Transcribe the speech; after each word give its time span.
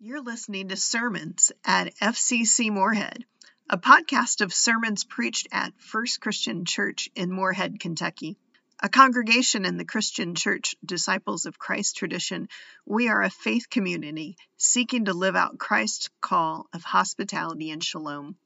You're 0.00 0.22
listening 0.22 0.68
to 0.68 0.76
Sermons 0.76 1.50
at 1.64 1.92
FCC 1.96 2.70
Morehead, 2.70 3.24
a 3.68 3.78
podcast 3.78 4.42
of 4.42 4.54
sermons 4.54 5.02
preached 5.02 5.48
at 5.50 5.72
First 5.80 6.20
Christian 6.20 6.64
Church 6.64 7.10
in 7.16 7.32
Morehead, 7.32 7.80
Kentucky. 7.80 8.38
A 8.78 8.88
congregation 8.88 9.64
in 9.64 9.76
the 9.76 9.84
Christian 9.84 10.36
Church 10.36 10.76
Disciples 10.84 11.46
of 11.46 11.58
Christ 11.58 11.96
tradition, 11.96 12.48
we 12.86 13.08
are 13.08 13.22
a 13.22 13.28
faith 13.28 13.70
community 13.70 14.36
seeking 14.56 15.06
to 15.06 15.14
live 15.14 15.34
out 15.34 15.58
Christ's 15.58 16.10
call 16.20 16.68
of 16.72 16.84
hospitality 16.84 17.72
and 17.72 17.82
shalom. 17.82 18.36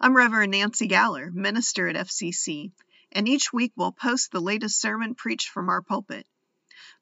I'm 0.00 0.16
Reverend 0.16 0.52
Nancy 0.52 0.88
Galler, 0.88 1.30
minister 1.30 1.86
at 1.86 1.96
FCC, 1.96 2.72
and 3.12 3.28
each 3.28 3.52
week 3.52 3.72
we'll 3.76 3.92
post 3.92 4.32
the 4.32 4.40
latest 4.40 4.80
sermon 4.80 5.16
preached 5.16 5.50
from 5.50 5.68
our 5.68 5.82
pulpit. 5.82 6.26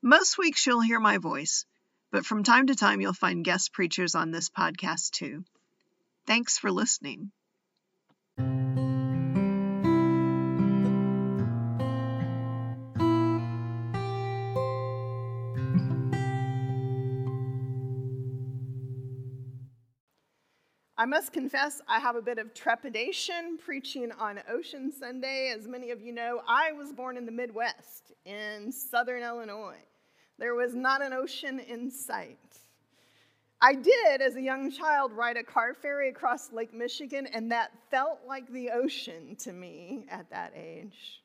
Most 0.03 0.39
weeks 0.39 0.67
you'll 0.67 0.81
hear 0.81 0.99
my 0.99 1.19
voice, 1.19 1.67
but 2.11 2.27
from 2.27 2.43
time 2.43 2.67
to 2.67 2.75
time 2.75 3.01
you'll 3.01 3.13
find 3.13 3.45
guest 3.45 3.73
preachers 3.73 4.15
on 4.15 4.31
this 4.31 4.49
podcast 4.49 5.11
too. 5.11 5.45
Thanks 6.27 6.59
for 6.59 6.71
listening. 6.71 7.33
I 21.01 21.07
must 21.07 21.33
confess, 21.33 21.81
I 21.89 21.99
have 21.99 22.17
a 22.17 22.21
bit 22.21 22.37
of 22.37 22.53
trepidation 22.53 23.57
preaching 23.57 24.13
on 24.13 24.39
Ocean 24.51 24.93
Sunday. 24.93 25.51
As 25.57 25.67
many 25.67 25.93
of 25.93 26.03
you 26.03 26.13
know, 26.13 26.43
I 26.47 26.73
was 26.73 26.93
born 26.93 27.17
in 27.17 27.25
the 27.25 27.33
Midwest 27.33 28.13
in 28.27 28.71
southern 28.71 29.23
Illinois. 29.23 29.79
There 30.41 30.57
was 30.57 30.75
not 30.75 31.03
an 31.03 31.13
ocean 31.13 31.61
in 31.61 31.89
sight. 31.89 32.39
I 33.61 33.75
did, 33.75 34.21
as 34.21 34.35
a 34.35 34.43
young 34.43 34.73
child, 34.73 35.13
ride 35.13 35.37
a 35.37 35.45
car 35.45 35.75
ferry 35.75 36.09
across 36.09 36.51
Lake 36.51 36.75
Michigan, 36.75 37.29
and 37.33 37.53
that 37.53 37.71
felt 37.91 38.21
like 38.27 38.51
the 38.51 38.71
ocean 38.71 39.37
to 39.41 39.53
me 39.53 40.07
at 40.11 40.29
that 40.31 40.53
age. 40.57 41.23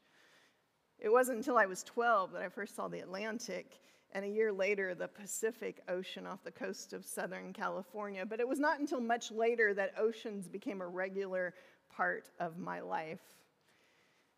It 1.00 1.09
wasn't 1.09 1.39
until 1.39 1.58
I 1.58 1.66
was 1.66 1.81
12 1.84 2.34
that 2.34 2.44
I 2.44 2.50
first 2.50 2.76
saw 2.76 2.88
the 2.88 3.00
Atlantic 3.00 3.80
and 4.16 4.23
a 4.23 4.30
year 4.30 4.54
later, 4.54 4.95
the 4.95 5.09
Pacific 5.09 5.82
Ocean 5.89 6.26
off 6.26 6.42
the 6.42 6.52
coast 6.52 6.94
of 6.94 7.06
Southern 7.06 7.52
California. 7.52 8.26
But 8.26 8.39
it 8.39 8.48
was 8.48 8.59
not 8.59 8.80
until 8.80 9.02
much 9.02 9.30
later 9.30 9.73
that 9.73 9.94
oceans 10.00 10.48
became 10.48 10.80
a 10.80 10.88
regular 10.88 11.54
part 11.94 12.30
of 12.39 12.58
my 12.58 12.80
life. 12.80 13.20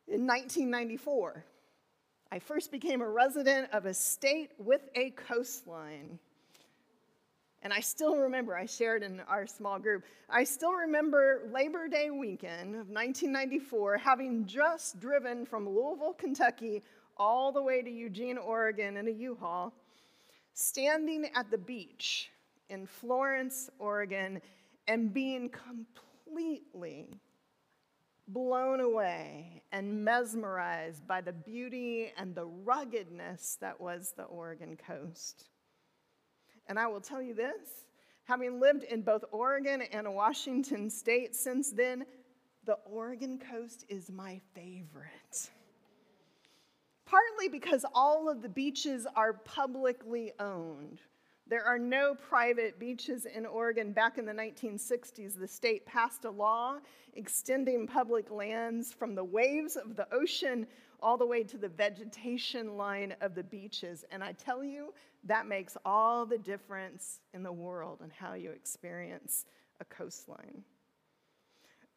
In 0.08 0.26
1994, 0.26 1.46
I 2.32 2.40
first 2.40 2.72
became 2.72 3.02
a 3.02 3.10
resident 3.10 3.70
of 3.72 3.86
a 3.86 3.94
state 3.94 4.52
with 4.58 4.82
a 4.96 5.12
coastline. 5.12 6.20
And 7.64 7.74
I 7.74 7.80
still 7.80 8.16
remember, 8.16 8.56
I 8.56 8.66
shared 8.66 9.02
in 9.02 9.22
our 9.22 9.48
small 9.48 9.80
group, 9.80 10.04
I 10.30 10.44
still 10.44 10.74
remember 10.74 11.50
Labor 11.52 11.88
Day 11.88 12.12
weekend 12.12 12.76
of 12.76 12.90
1994 12.90 13.98
having 13.98 14.46
just 14.46 15.00
driven 15.00 15.46
from 15.46 15.68
Louisville, 15.68 16.14
Kentucky 16.14 16.84
all 17.18 17.52
the 17.52 17.62
way 17.62 17.82
to 17.82 17.90
Eugene, 17.90 18.38
Oregon 18.38 18.98
in 18.98 19.08
a 19.08 19.12
U 19.12 19.38
Haul, 19.40 19.74
standing 20.54 21.30
at 21.34 21.50
the 21.50 21.58
beach 21.58 22.30
in 22.70 22.86
Florence, 22.86 23.70
Oregon, 23.80 24.42
and 24.88 25.14
being 25.14 25.50
completely 25.50 27.08
blown 28.28 28.80
away 28.80 29.62
and 29.72 30.04
mesmerized 30.04 31.08
by 31.08 31.22
the 31.22 31.34
beauty 31.34 32.12
and 32.18 32.36
the 32.36 32.46
ruggedness 32.46 33.58
that 33.62 33.80
was 33.80 34.14
the 34.16 34.24
Oregon 34.24 34.78
coast. 34.78 35.50
And 36.68 36.78
I 36.78 36.88
will 36.88 37.02
tell 37.02 37.22
you 37.22 37.34
this 37.34 37.86
having 38.26 38.60
lived 38.60 38.84
in 38.84 39.02
both 39.02 39.24
Oregon 39.32 39.82
and 39.82 40.14
Washington 40.14 40.90
state 40.90 41.36
since 41.36 41.72
then, 41.72 42.06
the 42.66 42.78
Oregon 42.86 43.40
coast 43.40 43.86
is 43.88 44.12
my 44.12 44.42
favorite 44.54 45.50
partly 47.08 47.48
because 47.48 47.86
all 47.94 48.30
of 48.30 48.42
the 48.42 48.50
beaches 48.50 49.08
are 49.16 49.34
publicly 49.34 50.34
owned. 50.40 51.00
There 51.50 51.64
are 51.64 51.80
no 51.80 52.14
private 52.14 52.78
beaches 52.78 53.26
in 53.26 53.46
Oregon. 53.46 53.94
Back 53.94 54.18
in 54.18 54.26
the 54.26 54.34
1960s, 54.34 55.40
the 55.40 55.48
state 55.48 55.86
passed 55.86 56.26
a 56.26 56.30
law 56.30 56.80
extending 57.14 57.88
public 57.88 58.30
lands 58.30 58.92
from 58.92 59.16
the 59.16 59.24
waves 59.24 59.78
of 59.78 59.96
the 59.96 60.08
ocean 60.14 60.68
all 61.02 61.18
the 61.18 61.26
way 61.26 61.44
to 61.44 61.58
the 61.58 61.70
vegetation 61.70 62.76
line 62.76 63.16
of 63.22 63.34
the 63.34 63.44
beaches. 63.44 64.04
And 64.12 64.24
I 64.24 64.34
tell 64.34 64.64
you, 64.64 64.94
that 65.24 65.48
makes 65.48 65.78
all 65.86 66.26
the 66.26 66.38
difference 66.38 67.22
in 67.34 67.44
the 67.44 67.52
world 67.52 68.00
and 68.02 68.12
how 68.12 68.34
you 68.34 68.52
experience 68.52 69.46
a 69.80 69.86
coastline. 69.86 70.64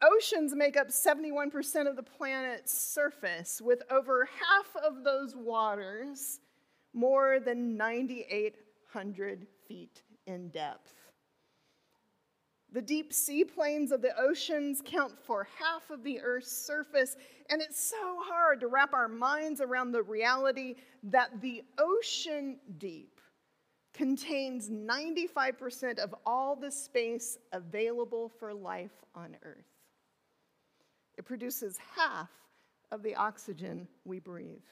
Oceans 0.03 0.55
make 0.55 0.77
up 0.77 0.89
71% 0.89 1.89
of 1.89 1.97
the 1.97 2.03
planet's 2.03 2.73
surface, 2.73 3.61
with 3.61 3.83
over 3.91 4.27
half 4.27 4.85
of 4.85 5.05
those 5.05 5.37
waters 5.37 6.41
more 6.95 7.39
than 7.39 7.77
9,800 8.95 9.47
feet 9.67 10.03
in 10.27 10.49
depth. 10.49 10.95
The 12.73 12.83
deep 12.83 13.13
sea 13.13 13.45
plains 13.45 13.91
of 13.91 14.01
the 14.01 14.17
oceans 14.17 14.81
count 14.85 15.19
for 15.19 15.49
half 15.59 15.91
of 15.91 16.05
the 16.05 16.21
Earth's 16.21 16.53
surface, 16.53 17.17
and 17.49 17.61
it's 17.61 17.83
so 17.83 18.21
hard 18.23 18.61
to 18.61 18.69
wrap 18.69 18.95
our 18.95 19.09
minds 19.09 19.61
around 19.61 19.91
the 19.91 20.03
reality 20.03 20.77
that 21.03 21.41
the 21.41 21.65
ocean 21.79 22.59
deep 22.79 23.21
contains 23.93 24.71
95% 24.71 25.99
of 25.99 26.15
all 26.25 26.55
the 26.55 26.71
space 26.71 27.39
available 27.53 28.29
for 28.29 28.55
life 28.55 29.05
on 29.17 29.37
Earth. 29.43 29.67
It 31.19 31.25
produces 31.25 31.77
half 31.97 32.31
of 32.93 33.03
the 33.03 33.17
oxygen 33.17 33.89
we 34.05 34.21
breathe. 34.21 34.63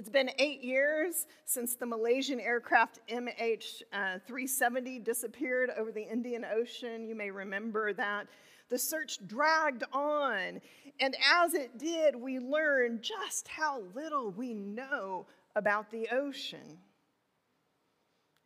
It's 0.00 0.08
been 0.08 0.30
eight 0.38 0.64
years 0.64 1.26
since 1.44 1.74
the 1.74 1.84
Malaysian 1.84 2.40
aircraft 2.40 3.00
MH370 3.10 5.00
uh, 5.00 5.04
disappeared 5.04 5.68
over 5.76 5.92
the 5.92 6.10
Indian 6.10 6.42
Ocean. 6.42 7.06
You 7.06 7.14
may 7.14 7.30
remember 7.30 7.92
that. 7.92 8.26
The 8.70 8.78
search 8.78 9.18
dragged 9.26 9.84
on, 9.92 10.62
and 11.00 11.16
as 11.30 11.52
it 11.52 11.76
did, 11.76 12.16
we 12.16 12.38
learned 12.38 13.02
just 13.02 13.46
how 13.46 13.82
little 13.94 14.30
we 14.30 14.54
know 14.54 15.26
about 15.54 15.90
the 15.90 16.08
ocean. 16.10 16.78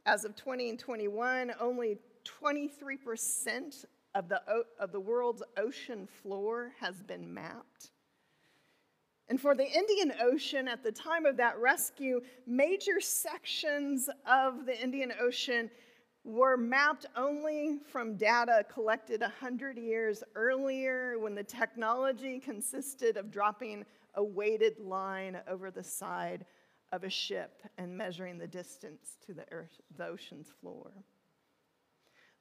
As 0.07 0.25
of 0.25 0.35
2021, 0.35 1.53
only 1.61 1.99
23% 2.43 3.85
of 4.17 4.29
the, 4.29 4.43
of 4.81 4.91
the 4.91 4.99
world's 4.99 5.45
ocean 5.57 6.09
floor 6.21 6.73
has 6.81 7.01
been 7.01 7.33
mapped. 7.33 7.93
And 9.29 9.41
for 9.41 9.55
the 9.55 9.67
Indian 9.67 10.13
Ocean, 10.21 10.69
at 10.69 10.83
the 10.83 10.93
time 10.93 11.25
of 11.25 11.37
that 11.39 11.59
rescue, 11.59 12.21
major 12.47 13.01
sections 13.01 14.09
of 14.27 14.67
the 14.67 14.81
Indian 14.83 15.13
Ocean 15.21 15.71
were 16.25 16.57
mapped 16.57 17.07
only 17.17 17.79
from 17.91 18.17
data 18.17 18.65
collected 18.73 19.21
100 19.21 19.79
years 19.79 20.23
earlier 20.35 21.19
when 21.19 21.35
the 21.35 21.45
technology 21.45 22.39
consisted 22.39 23.17
of 23.17 23.31
dropping 23.31 23.85
a 24.15 24.25
weighted 24.25 24.79
line 24.79 25.39
over 25.49 25.71
the 25.71 25.83
side 25.83 26.47
of 26.93 27.05
a 27.05 27.11
ship 27.11 27.63
and 27.77 27.97
measuring 27.97 28.39
the 28.39 28.47
distance 28.47 29.17
to 29.27 29.35
the, 29.35 29.45
earth, 29.51 29.81
the 29.97 30.07
ocean's 30.07 30.53
floor. 30.61 30.93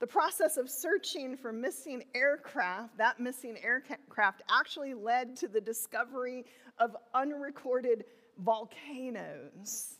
The 0.03 0.07
process 0.07 0.57
of 0.57 0.69
searching 0.69 1.37
for 1.37 1.53
missing 1.53 2.03
aircraft, 2.13 2.97
that 2.97 3.21
missing 3.21 3.57
aircraft 3.63 4.41
actually 4.49 4.93
led 4.93 5.37
to 5.37 5.47
the 5.47 5.61
discovery 5.61 6.43
of 6.77 6.97
unrecorded 7.13 8.03
volcanoes 8.37 9.99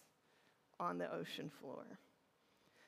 on 0.78 0.98
the 0.98 1.10
ocean 1.10 1.50
floor. 1.62 1.86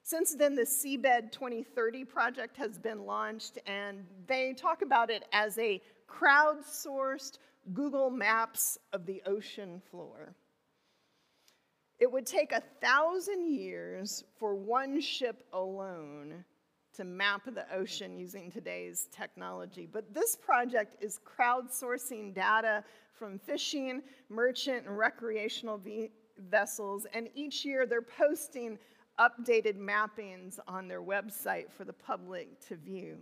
Since 0.04 0.36
then, 0.36 0.56
the 0.56 0.64
Seabed 0.64 1.32
2030 1.32 2.04
project 2.04 2.58
has 2.58 2.78
been 2.78 3.06
launched, 3.06 3.60
and 3.66 4.06
they 4.28 4.52
talk 4.52 4.82
about 4.82 5.10
it 5.10 5.24
as 5.32 5.58
a 5.58 5.82
crowdsourced 6.10 7.38
Google 7.74 8.10
Maps 8.10 8.78
of 8.92 9.06
the 9.06 9.22
ocean 9.26 9.82
floor. 9.90 10.36
It 11.98 12.12
would 12.12 12.26
take 12.26 12.52
a 12.52 12.62
thousand 12.82 13.56
years 13.56 14.26
for 14.38 14.54
one 14.54 15.00
ship 15.00 15.46
alone 15.54 16.44
to 16.98 17.04
map 17.04 17.42
the 17.46 17.66
ocean 17.74 18.18
using 18.18 18.52
today's 18.52 19.08
technology. 19.12 19.88
But 19.92 20.14
this 20.14 20.36
project 20.36 21.04
is 21.04 21.20
crowdsourcing 21.26 22.34
data 22.34 22.84
from 23.14 23.40
fishing, 23.40 24.02
merchant, 24.30 24.88
and 24.88 24.98
recreational 24.98 25.82
vessels, 26.50 27.08
and 27.14 27.30
each 27.34 27.64
year 27.66 27.86
they're 27.86 28.02
posting 28.02 28.78
updated 29.20 29.78
mappings 29.78 30.60
on 30.68 30.88
their 30.88 31.02
website 31.02 31.72
for 31.72 31.86
the 31.86 31.94
public 31.94 32.60
to 32.68 32.76
view. 32.76 33.18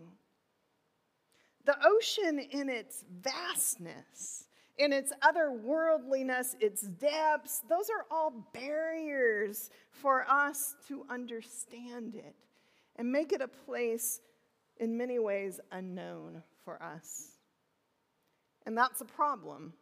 The 1.65 1.77
ocean, 1.85 2.39
in 2.39 2.69
its 2.69 3.05
vastness, 3.21 4.47
in 4.77 4.91
its 4.91 5.13
otherworldliness, 5.21 6.55
its 6.59 6.81
depths, 6.81 7.61
those 7.69 7.89
are 7.89 8.05
all 8.09 8.49
barriers 8.53 9.69
for 9.91 10.29
us 10.29 10.75
to 10.87 11.05
understand 11.09 12.15
it 12.15 12.35
and 12.95 13.11
make 13.11 13.31
it 13.31 13.41
a 13.41 13.47
place 13.47 14.21
in 14.77 14.97
many 14.97 15.19
ways 15.19 15.59
unknown 15.71 16.43
for 16.63 16.81
us. 16.81 17.31
And 18.65 18.77
that's 18.77 19.01
a 19.01 19.05
problem. 19.05 19.73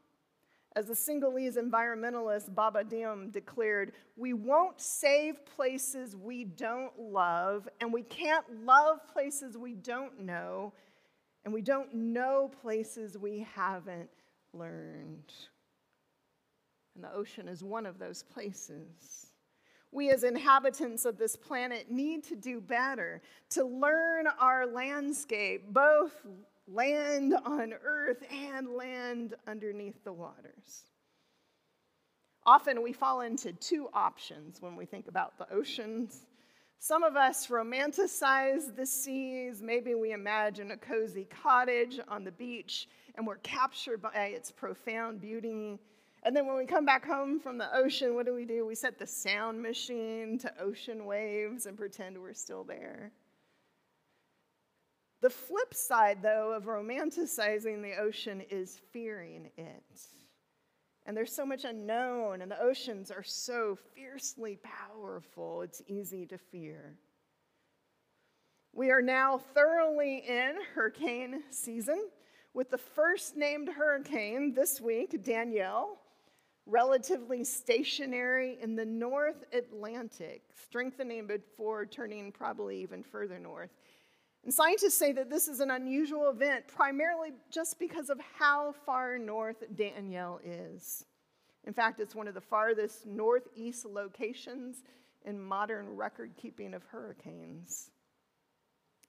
As 0.74 0.86
the 0.86 0.96
Senegalese 0.96 1.58
environmentalist 1.58 2.56
Baba 2.56 2.84
Dioum 2.84 3.32
declared, 3.32 3.92
we 4.16 4.34
won't 4.34 4.80
save 4.80 5.46
places 5.46 6.16
we 6.16 6.46
don't 6.46 6.98
love, 6.98 7.68
and 7.82 7.92
we 7.92 8.04
can't 8.04 8.46
love 8.66 9.00
places 9.12 9.58
we 9.58 9.76
don't 9.76 10.22
know, 10.22 10.72
and 11.44 11.54
we 11.54 11.62
don't 11.62 11.94
know 11.94 12.50
places 12.62 13.18
we 13.18 13.46
haven't 13.54 14.10
learned. 14.54 15.34
And 16.96 17.04
the 17.04 17.14
ocean 17.14 17.50
is 17.50 17.64
one 17.64 17.86
of 17.86 18.00
those 18.00 18.24
places. 18.24 19.31
We, 19.92 20.10
as 20.10 20.24
inhabitants 20.24 21.06
of 21.06 21.18
this 21.18 21.36
planet, 21.36 21.92
need 21.92 22.24
to 22.26 22.36
do 22.36 22.62
better 22.62 23.22
to 23.52 23.64
learn 23.66 24.28
our 24.40 24.66
landscape, 24.66 25.74
both 25.74 26.14
land 26.68 27.36
on 27.46 27.74
earth 27.84 28.24
and 28.32 28.70
land 28.70 29.36
underneath 29.48 30.02
the 30.04 30.14
waters. 30.14 30.86
Often 32.46 32.82
we 32.82 32.94
fall 32.94 33.22
into 33.22 33.54
two 33.54 33.90
options 33.94 34.62
when 34.62 34.76
we 34.76 34.86
think 34.86 35.08
about 35.08 35.38
the 35.38 35.52
oceans. 35.54 36.26
Some 36.80 37.04
of 37.04 37.16
us 37.16 37.48
romanticize 37.48 38.76
the 38.76 38.86
seas. 38.86 39.62
Maybe 39.62 39.94
we 39.94 40.14
imagine 40.14 40.72
a 40.72 40.78
cozy 40.78 41.26
cottage 41.26 42.00
on 42.08 42.24
the 42.24 42.32
beach 42.32 42.88
and 43.16 43.28
we're 43.28 43.38
captured 43.38 44.02
by 44.02 44.32
its 44.34 44.52
profound 44.52 45.22
beauty. 45.22 45.78
And 46.24 46.36
then 46.36 46.46
when 46.46 46.58
we 46.58 46.66
come 46.66 46.86
back 46.86 47.06
home 47.06 47.40
from 47.40 47.58
the 47.58 47.76
ocean, 47.76 48.14
what 48.14 48.28
do 48.28 48.34
we 48.34 48.46
do? 48.46 48.66
We 48.66 48.76
set 48.76 49.00
the 49.00 49.08
sound 49.08 49.62
machine 49.62 50.38
to 50.40 50.62
ocean 50.62 51.06
waves 51.06 51.66
and 51.66 51.78
pretend 51.78 52.18
we're 52.18 52.34
still 52.34 52.64
there. 52.64 53.12
The 55.22 55.30
flip 55.30 55.74
side, 55.74 56.22
though, 56.22 56.54
of 56.54 56.64
romanticizing 56.66 57.82
the 57.82 57.96
ocean 58.00 58.42
is 58.50 58.82
fearing 58.92 59.50
it. 59.58 60.02
And 61.06 61.18
there's 61.18 61.34
so 61.34 61.46
much 61.46 61.64
unknown, 61.64 62.42
and 62.42 62.52
the 62.52 62.62
oceans 62.62 63.10
are 63.10 63.24
so 63.24 63.78
fiercely 63.96 64.60
powerful, 64.64 65.64
it's 65.64 65.82
easy 65.88 66.28
to 66.28 66.38
fear. 66.38 66.96
We 68.74 68.92
are 68.92 69.02
now 69.02 69.40
thoroughly 69.54 70.24
in 70.28 70.56
hurricane 70.74 71.44
season 71.50 72.10
with 72.54 72.70
the 72.70 72.78
first 72.78 73.36
named 73.36 73.70
hurricane 73.70 74.54
this 74.54 74.80
week, 74.80 75.24
Danielle, 75.24 76.01
relatively 76.72 77.44
stationary 77.44 78.58
in 78.62 78.76
the 78.76 78.86
North 78.86 79.44
Atlantic, 79.54 80.42
strengthening 80.56 81.28
before 81.28 81.86
turning 81.86 82.32
probably 82.32 82.82
even 82.82 83.04
further 83.04 83.38
north. 83.38 83.70
And 84.44 84.54
scientists 84.54 84.98
say 84.98 85.12
that 85.12 85.30
this 85.30 85.48
is 85.48 85.60
an 85.60 85.70
unusual 85.70 86.30
event 86.30 86.68
primarily 86.68 87.32
just 87.52 87.78
because 87.78 88.10
of 88.10 88.20
how 88.40 88.74
far 88.86 89.20
north 89.20 89.64
Danielle 89.76 90.40
is. 90.44 91.06
In 91.66 91.74
fact, 91.74 92.00
it's 92.00 92.16
one 92.16 92.28
of 92.28 92.34
the 92.34 92.42
farthest 92.42 93.06
northeast 93.06 93.86
locations 93.86 94.78
in 95.26 95.40
modern 95.40 95.96
record 95.96 96.32
keeping 96.42 96.74
of 96.74 96.84
hurricanes. 96.86 97.92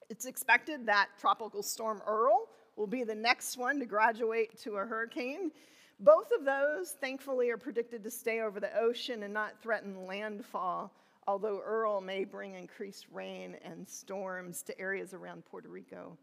It's 0.09 0.25
expected 0.25 0.85
that 0.85 1.07
Tropical 1.19 1.63
Storm 1.63 2.01
Earl 2.05 2.47
will 2.75 2.85
be 2.87 3.03
the 3.03 3.15
next 3.15 3.57
one 3.57 3.79
to 3.79 3.85
graduate 3.85 4.59
to 4.63 4.75
a 4.75 4.85
hurricane. 4.85 5.51
Both 5.99 6.31
of 6.37 6.45
those, 6.45 6.91
thankfully, 6.99 7.49
are 7.49 7.57
predicted 7.57 8.03
to 8.03 8.11
stay 8.11 8.41
over 8.41 8.59
the 8.59 8.77
ocean 8.77 9.23
and 9.23 9.33
not 9.33 9.61
threaten 9.61 10.05
landfall 10.05 10.91
although 11.27 11.61
Earl 11.63 12.01
may 12.01 12.25
bring 12.25 12.55
increased 12.55 13.07
rain 13.11 13.55
and 13.63 13.87
storms 13.87 14.61
to 14.63 14.79
areas 14.79 15.13
around 15.13 15.45
Puerto 15.45 15.69
Rico. 15.69 16.17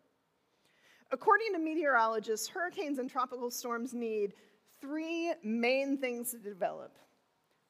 According 1.12 1.52
to 1.54 1.58
meteorologists, 1.58 2.48
hurricanes 2.48 2.98
and 2.98 3.10
tropical 3.10 3.50
storms 3.50 3.94
need 3.94 4.34
three 4.80 5.32
main 5.42 5.98
things 5.98 6.30
to 6.30 6.38
develop. 6.38 6.96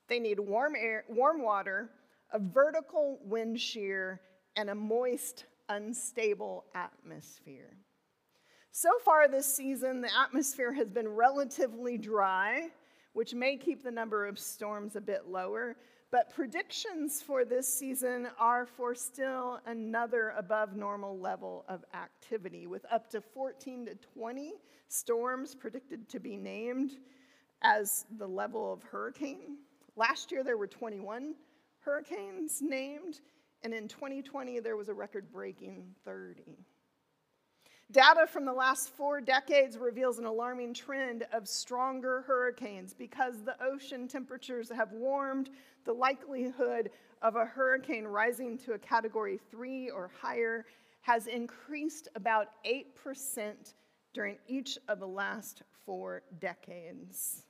They 0.08 0.18
need 0.18 0.38
warm 0.38 0.74
air, 0.76 1.04
warm 1.08 1.42
water, 1.42 1.90
a 2.32 2.38
vertical 2.38 3.18
wind 3.22 3.60
shear, 3.60 4.20
and 4.56 4.68
a 4.70 4.74
moist, 4.74 5.46
unstable 5.68 6.64
atmosphere. 6.74 7.76
So 8.72 8.90
far 9.04 9.26
this 9.26 9.52
season, 9.52 10.00
the 10.00 10.16
atmosphere 10.16 10.72
has 10.72 10.88
been 10.88 11.08
relatively 11.08 11.98
dry, 11.98 12.68
which 13.14 13.34
may 13.34 13.56
keep 13.56 13.82
the 13.82 13.90
number 13.90 14.26
of 14.26 14.38
storms 14.38 14.94
a 14.94 15.00
bit 15.00 15.26
lower, 15.26 15.76
but 16.12 16.32
predictions 16.32 17.20
for 17.20 17.44
this 17.44 17.66
season 17.72 18.28
are 18.38 18.66
for 18.66 18.94
still 18.94 19.58
another 19.66 20.34
above 20.38 20.76
normal 20.76 21.18
level 21.18 21.64
of 21.68 21.84
activity, 21.94 22.68
with 22.68 22.86
up 22.92 23.10
to 23.10 23.20
14 23.20 23.86
to 23.86 23.94
20 24.14 24.52
storms 24.86 25.56
predicted 25.56 26.08
to 26.08 26.20
be 26.20 26.36
named 26.36 26.92
as 27.62 28.06
the 28.18 28.26
level 28.26 28.72
of 28.72 28.84
hurricane. 28.84 29.58
Last 29.96 30.30
year, 30.30 30.44
there 30.44 30.56
were 30.56 30.68
21 30.68 31.34
hurricanes 31.80 32.62
named, 32.62 33.20
and 33.64 33.74
in 33.74 33.88
2020, 33.88 34.60
there 34.60 34.76
was 34.76 34.88
a 34.88 34.94
record 34.94 35.32
breaking 35.32 35.92
30. 36.04 36.56
Data 37.92 38.24
from 38.28 38.44
the 38.44 38.52
last 38.52 38.90
four 38.90 39.20
decades 39.20 39.76
reveals 39.76 40.20
an 40.20 40.24
alarming 40.24 40.72
trend 40.74 41.26
of 41.32 41.48
stronger 41.48 42.22
hurricanes 42.24 42.94
because 42.94 43.42
the 43.42 43.56
ocean 43.60 44.06
temperatures 44.06 44.70
have 44.70 44.92
warmed. 44.92 45.50
The 45.84 45.92
likelihood 45.92 46.90
of 47.20 47.34
a 47.34 47.44
hurricane 47.44 48.04
rising 48.04 48.56
to 48.58 48.74
a 48.74 48.78
category 48.78 49.40
three 49.50 49.90
or 49.90 50.08
higher 50.20 50.66
has 51.00 51.26
increased 51.26 52.06
about 52.14 52.50
8% 52.64 53.74
during 54.14 54.38
each 54.46 54.78
of 54.86 55.00
the 55.00 55.08
last 55.08 55.62
four 55.84 56.22
decades. 56.38 57.42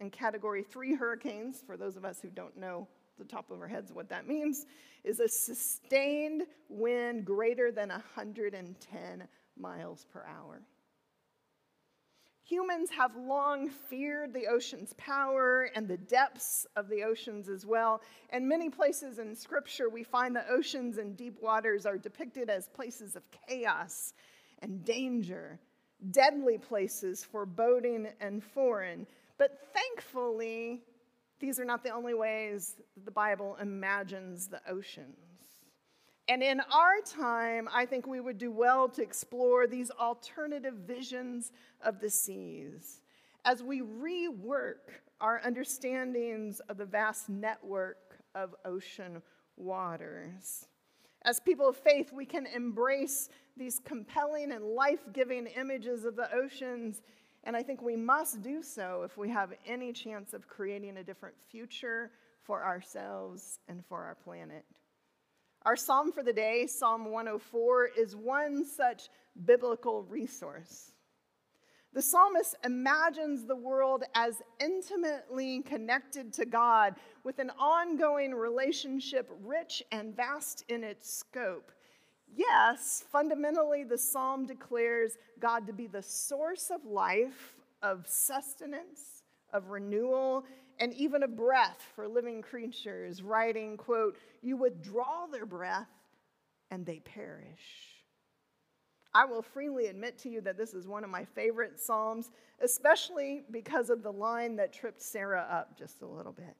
And 0.00 0.10
category 0.10 0.64
three 0.64 0.96
hurricanes, 0.96 1.62
for 1.64 1.76
those 1.76 1.96
of 1.96 2.04
us 2.04 2.18
who 2.20 2.28
don't 2.28 2.56
know 2.56 2.88
the 3.20 3.24
top 3.24 3.52
of 3.52 3.60
our 3.60 3.68
heads 3.68 3.92
what 3.92 4.08
that 4.08 4.26
means, 4.26 4.66
is 5.04 5.20
a 5.20 5.28
sustained 5.28 6.42
wind 6.68 7.24
greater 7.24 7.70
than 7.70 7.90
110 7.90 9.28
miles 9.58 10.06
per 10.12 10.24
hour. 10.24 10.62
Humans 12.46 12.90
have 12.90 13.16
long 13.16 13.70
feared 13.70 14.34
the 14.34 14.48
ocean's 14.48 14.92
power 14.98 15.70
and 15.74 15.88
the 15.88 15.96
depths 15.96 16.66
of 16.76 16.88
the 16.90 17.02
oceans 17.02 17.48
as 17.48 17.64
well. 17.64 18.02
And 18.28 18.46
many 18.46 18.68
places 18.68 19.18
in 19.18 19.34
Scripture, 19.34 19.88
we 19.88 20.04
find 20.04 20.36
the 20.36 20.46
oceans 20.50 20.98
and 20.98 21.16
deep 21.16 21.40
waters 21.40 21.86
are 21.86 21.96
depicted 21.96 22.50
as 22.50 22.68
places 22.68 23.16
of 23.16 23.22
chaos 23.48 24.12
and 24.58 24.84
danger, 24.84 25.58
deadly 26.10 26.58
places 26.58 27.24
for 27.24 27.46
boating 27.46 28.08
and 28.20 28.44
foreign. 28.44 29.06
But 29.38 29.58
thankfully, 29.72 30.82
these 31.40 31.58
are 31.58 31.64
not 31.64 31.82
the 31.82 31.94
only 31.94 32.14
ways 32.14 32.76
the 33.04 33.10
Bible 33.10 33.56
imagines 33.58 34.48
the 34.48 34.60
oceans. 34.68 35.23
And 36.26 36.42
in 36.42 36.60
our 36.60 37.00
time, 37.04 37.68
I 37.72 37.84
think 37.84 38.06
we 38.06 38.20
would 38.20 38.38
do 38.38 38.50
well 38.50 38.88
to 38.88 39.02
explore 39.02 39.66
these 39.66 39.90
alternative 39.90 40.74
visions 40.86 41.52
of 41.82 42.00
the 42.00 42.08
seas 42.08 43.02
as 43.44 43.62
we 43.62 43.82
rework 43.82 45.02
our 45.20 45.40
understandings 45.44 46.60
of 46.68 46.78
the 46.78 46.86
vast 46.86 47.28
network 47.28 48.18
of 48.34 48.54
ocean 48.64 49.20
waters. 49.56 50.66
As 51.22 51.40
people 51.40 51.68
of 51.68 51.76
faith, 51.76 52.10
we 52.12 52.24
can 52.24 52.46
embrace 52.46 53.28
these 53.56 53.78
compelling 53.84 54.52
and 54.52 54.64
life 54.64 55.00
giving 55.12 55.46
images 55.46 56.04
of 56.04 56.16
the 56.16 56.34
oceans, 56.34 57.02
and 57.44 57.54
I 57.56 57.62
think 57.62 57.82
we 57.82 57.96
must 57.96 58.42
do 58.42 58.62
so 58.62 59.02
if 59.04 59.16
we 59.16 59.28
have 59.30 59.52
any 59.66 59.92
chance 59.92 60.32
of 60.32 60.48
creating 60.48 60.96
a 60.96 61.04
different 61.04 61.36
future 61.50 62.10
for 62.42 62.64
ourselves 62.64 63.58
and 63.68 63.84
for 63.86 64.02
our 64.04 64.14
planet. 64.14 64.64
Our 65.64 65.76
psalm 65.76 66.12
for 66.12 66.22
the 66.22 66.32
day, 66.32 66.66
Psalm 66.66 67.06
104, 67.10 67.90
is 67.98 68.14
one 68.14 68.66
such 68.66 69.08
biblical 69.46 70.02
resource. 70.02 70.92
The 71.94 72.02
psalmist 72.02 72.56
imagines 72.64 73.46
the 73.46 73.56
world 73.56 74.04
as 74.14 74.42
intimately 74.60 75.62
connected 75.62 76.34
to 76.34 76.44
God 76.44 76.96
with 77.22 77.38
an 77.38 77.50
ongoing 77.58 78.34
relationship 78.34 79.30
rich 79.42 79.82
and 79.90 80.14
vast 80.14 80.64
in 80.68 80.84
its 80.84 81.10
scope. 81.10 81.72
Yes, 82.36 83.02
fundamentally, 83.10 83.84
the 83.84 83.96
psalm 83.96 84.44
declares 84.44 85.16
God 85.40 85.66
to 85.66 85.72
be 85.72 85.86
the 85.86 86.02
source 86.02 86.70
of 86.70 86.84
life, 86.84 87.54
of 87.82 88.06
sustenance, 88.06 89.23
of 89.54 89.70
renewal, 89.70 90.44
and 90.78 90.92
even 90.92 91.22
a 91.22 91.28
breath 91.28 91.80
for 91.94 92.06
living 92.06 92.42
creatures, 92.42 93.22
writing, 93.22 93.76
quote, 93.78 94.18
You 94.42 94.56
withdraw 94.56 95.26
their 95.30 95.46
breath 95.46 95.88
and 96.70 96.84
they 96.84 96.98
perish. 96.98 97.94
I 99.14 99.24
will 99.24 99.42
freely 99.42 99.86
admit 99.86 100.18
to 100.18 100.28
you 100.28 100.40
that 100.40 100.58
this 100.58 100.74
is 100.74 100.88
one 100.88 101.04
of 101.04 101.10
my 101.10 101.24
favorite 101.24 101.78
Psalms, 101.78 102.32
especially 102.60 103.44
because 103.52 103.88
of 103.88 104.02
the 104.02 104.12
line 104.12 104.56
that 104.56 104.72
tripped 104.72 105.00
Sarah 105.00 105.46
up 105.48 105.78
just 105.78 106.02
a 106.02 106.06
little 106.06 106.32
bit. 106.32 106.56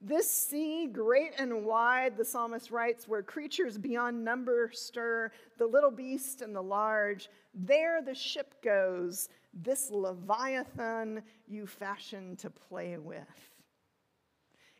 This 0.00 0.28
sea, 0.28 0.88
great 0.90 1.32
and 1.38 1.64
wide, 1.64 2.16
the 2.16 2.24
psalmist 2.24 2.72
writes, 2.72 3.06
where 3.06 3.22
creatures 3.22 3.78
beyond 3.78 4.24
number 4.24 4.70
stir, 4.72 5.30
the 5.58 5.66
little 5.66 5.92
beast 5.92 6.42
and 6.42 6.56
the 6.56 6.62
large, 6.62 7.28
there 7.54 8.02
the 8.02 8.14
ship 8.14 8.54
goes, 8.64 9.28
this 9.54 9.90
Leviathan 9.90 11.22
you 11.46 11.66
fashioned 11.66 12.38
to 12.40 12.50
play 12.50 12.96
with. 12.98 13.22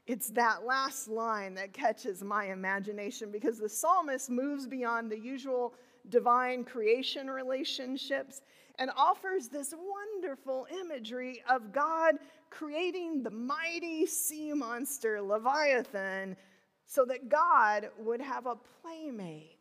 It's 0.06 0.30
that 0.30 0.64
last 0.64 1.08
line 1.08 1.54
that 1.54 1.72
catches 1.72 2.24
my 2.24 2.46
imagination 2.46 3.30
because 3.30 3.58
the 3.58 3.68
psalmist 3.68 4.30
moves 4.30 4.66
beyond 4.66 5.10
the 5.10 5.18
usual 5.18 5.74
divine 6.08 6.64
creation 6.64 7.30
relationships 7.30 8.40
and 8.78 8.90
offers 8.96 9.48
this 9.48 9.74
wonderful 9.76 10.66
imagery 10.80 11.42
of 11.48 11.72
God 11.72 12.16
creating 12.50 13.22
the 13.22 13.30
mighty 13.30 14.06
sea 14.06 14.52
monster 14.52 15.20
Leviathan 15.22 16.36
so 16.86 17.04
that 17.04 17.28
God 17.28 17.88
would 17.98 18.20
have 18.20 18.46
a 18.46 18.56
playmate. 18.82 19.51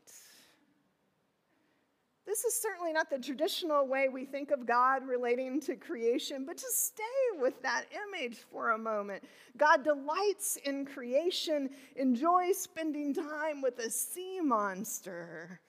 This 2.25 2.43
is 2.43 2.53
certainly 2.53 2.93
not 2.93 3.09
the 3.09 3.17
traditional 3.17 3.87
way 3.87 4.07
we 4.07 4.25
think 4.25 4.51
of 4.51 4.65
God 4.65 5.07
relating 5.07 5.59
to 5.61 5.75
creation, 5.75 6.45
but 6.45 6.57
just 6.57 6.85
stay 6.85 7.39
with 7.39 7.61
that 7.63 7.85
image 8.07 8.37
for 8.51 8.71
a 8.71 8.77
moment. 8.77 9.23
God 9.57 9.83
delights 9.83 10.57
in 10.63 10.85
creation, 10.85 11.69
enjoys 11.95 12.57
spending 12.57 13.13
time 13.13 13.61
with 13.61 13.79
a 13.79 13.89
sea 13.89 14.39
monster 14.39 15.59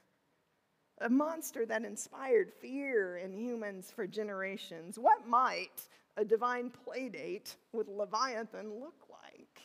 a 1.03 1.09
monster 1.09 1.67
that 1.67 1.85
inspired 1.85 2.53
fear 2.61 3.17
in 3.17 3.33
humans 3.33 3.93
for 3.95 4.07
generations. 4.07 4.99
What 4.99 5.27
might 5.27 5.89
a 6.17 6.25
divine 6.25 6.71
playdate 6.71 7.57
with 7.73 7.89
Leviathan 7.89 8.73
look 8.81 9.09
like? 9.11 9.63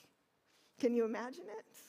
Can 0.79 0.95
you 0.95 1.05
imagine 1.05 1.45
it? 1.45 1.86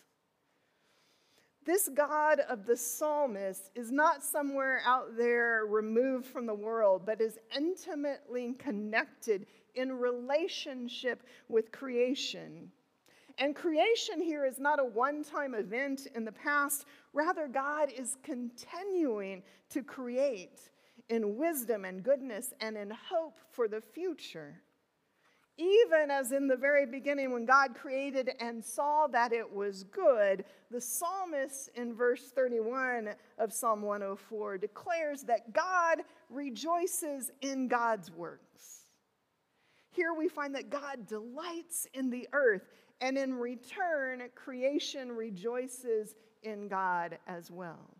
This 1.68 1.90
God 1.90 2.40
of 2.48 2.64
the 2.64 2.78
psalmist 2.78 3.72
is 3.74 3.92
not 3.92 4.24
somewhere 4.24 4.80
out 4.86 5.18
there 5.18 5.66
removed 5.68 6.24
from 6.24 6.46
the 6.46 6.54
world, 6.54 7.02
but 7.04 7.20
is 7.20 7.38
intimately 7.54 8.54
connected 8.54 9.44
in 9.74 9.92
relationship 9.92 11.24
with 11.46 11.70
creation. 11.70 12.72
And 13.36 13.54
creation 13.54 14.22
here 14.22 14.46
is 14.46 14.58
not 14.58 14.80
a 14.80 14.84
one 14.84 15.22
time 15.22 15.54
event 15.54 16.06
in 16.14 16.24
the 16.24 16.32
past. 16.32 16.86
Rather, 17.12 17.46
God 17.46 17.90
is 17.94 18.16
continuing 18.22 19.42
to 19.68 19.82
create 19.82 20.70
in 21.10 21.36
wisdom 21.36 21.84
and 21.84 22.02
goodness 22.02 22.54
and 22.62 22.78
in 22.78 22.90
hope 23.10 23.40
for 23.50 23.68
the 23.68 23.82
future. 23.82 24.62
Even 25.58 26.08
as 26.08 26.30
in 26.30 26.46
the 26.46 26.56
very 26.56 26.86
beginning, 26.86 27.32
when 27.32 27.44
God 27.44 27.74
created 27.74 28.30
and 28.38 28.64
saw 28.64 29.08
that 29.08 29.32
it 29.32 29.52
was 29.52 29.82
good, 29.82 30.44
the 30.70 30.80
psalmist 30.80 31.70
in 31.74 31.94
verse 31.94 32.30
31 32.30 33.10
of 33.38 33.52
Psalm 33.52 33.82
104 33.82 34.58
declares 34.58 35.24
that 35.24 35.52
God 35.52 36.02
rejoices 36.30 37.32
in 37.40 37.66
God's 37.66 38.12
works. 38.12 38.84
Here 39.90 40.14
we 40.14 40.28
find 40.28 40.54
that 40.54 40.70
God 40.70 41.08
delights 41.08 41.88
in 41.92 42.08
the 42.08 42.28
earth 42.32 42.70
and 43.00 43.18
in 43.18 43.34
return, 43.34 44.22
creation 44.36 45.10
rejoices 45.10 46.14
in 46.44 46.68
God 46.68 47.18
as 47.26 47.50
well. 47.50 47.96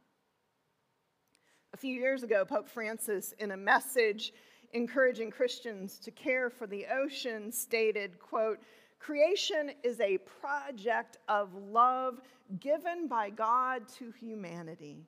A 1.75 1.77
few 1.77 1.95
years 1.95 2.23
ago, 2.23 2.45
Pope 2.45 2.69
Francis, 2.69 3.35
in 3.39 3.51
a 3.51 3.57
message 3.57 4.33
encouraging 4.73 5.31
Christians 5.31 5.99
to 6.01 6.11
care 6.11 6.51
for 6.51 6.67
the 6.67 6.87
ocean, 6.87 7.51
stated, 7.53 8.19
quote, 8.19 8.59
Creation 8.99 9.71
is 9.83 10.01
a 10.01 10.19
project 10.41 11.19
of 11.29 11.55
love 11.55 12.21
given 12.61 13.07
by 13.09 13.31
God 13.31 13.83
to 13.99 14.13
humanity. 14.13 15.07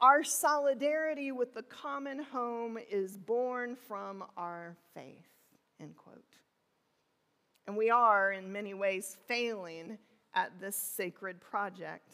Our 0.00 0.22
solidarity 0.22 1.32
with 1.32 1.54
the 1.54 1.64
common 1.64 2.22
home 2.22 2.78
is 2.90 3.16
born 3.16 3.76
from 3.88 4.22
our 4.36 4.76
faith, 4.94 5.26
end 5.80 5.96
quote. 5.96 6.36
And 7.66 7.76
we 7.76 7.90
are, 7.90 8.32
in 8.32 8.52
many 8.52 8.74
ways, 8.74 9.16
failing 9.26 9.98
at 10.34 10.52
this 10.60 10.76
sacred 10.76 11.40
project. 11.40 12.12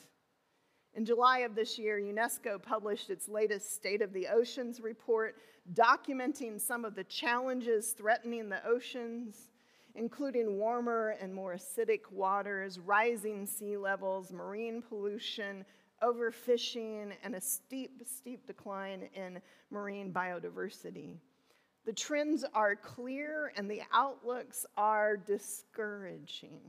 In 0.95 1.05
July 1.05 1.41
of 1.41 1.55
this 1.55 1.79
year, 1.79 2.01
UNESCO 2.01 2.61
published 2.63 3.11
its 3.11 3.29
latest 3.29 3.75
State 3.75 4.01
of 4.01 4.13
the 4.13 4.29
Oceans 4.29 4.81
report, 4.81 5.37
documenting 5.73 6.61
some 6.61 6.85
of 6.85 6.95
the 6.95 7.05
challenges 7.05 7.93
threatening 7.93 8.49
the 8.49 8.65
oceans, 8.67 9.51
including 9.95 10.59
warmer 10.59 11.17
and 11.21 11.35
more 11.35 11.55
acidic 11.55 12.11
waters, 12.11 12.79
rising 12.79 13.47
sea 13.47 13.77
levels, 13.77 14.33
marine 14.33 14.83
pollution, 14.83 15.65
overfishing, 16.03 17.13
and 17.23 17.35
a 17.35 17.41
steep, 17.41 18.03
steep 18.05 18.47
decline 18.47 19.09
in 19.15 19.41
marine 19.71 20.13
biodiversity. 20.13 21.17
The 21.87 21.93
trends 21.93 22.45
are 22.55 22.77
clear 22.77 23.53
and 23.57 23.71
the 23.71 23.83
outlooks 23.93 24.67
are 24.77 25.17
discouraging. 25.17 26.61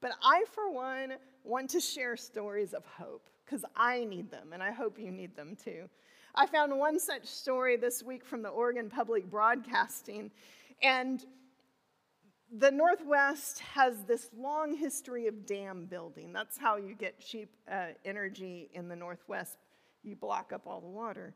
But 0.00 0.12
I, 0.22 0.44
for 0.50 0.70
one, 0.70 1.14
want 1.44 1.70
to 1.70 1.80
share 1.80 2.16
stories 2.16 2.72
of 2.74 2.84
hope 2.84 3.28
because 3.44 3.64
I 3.76 4.04
need 4.04 4.30
them 4.30 4.52
and 4.52 4.62
I 4.62 4.72
hope 4.72 4.98
you 4.98 5.10
need 5.10 5.36
them 5.36 5.56
too. 5.62 5.88
I 6.34 6.46
found 6.46 6.78
one 6.78 6.98
such 6.98 7.26
story 7.26 7.76
this 7.76 8.02
week 8.02 8.24
from 8.24 8.40
the 8.40 8.48
Oregon 8.48 8.88
Public 8.88 9.30
Broadcasting, 9.30 10.30
and 10.82 11.22
the 12.50 12.70
Northwest 12.70 13.58
has 13.58 14.04
this 14.04 14.30
long 14.34 14.74
history 14.74 15.26
of 15.26 15.44
dam 15.44 15.84
building. 15.84 16.32
That's 16.32 16.56
how 16.56 16.76
you 16.76 16.94
get 16.94 17.20
cheap 17.20 17.50
uh, 17.70 17.88
energy 18.06 18.70
in 18.72 18.88
the 18.88 18.96
Northwest. 18.96 19.58
You 20.02 20.16
block 20.16 20.54
up 20.54 20.62
all 20.66 20.80
the 20.80 20.88
water. 20.88 21.34